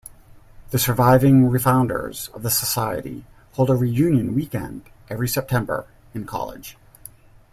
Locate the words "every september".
5.11-5.85